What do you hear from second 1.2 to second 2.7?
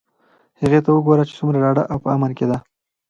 چې څومره ډاډه او په امن کې ده.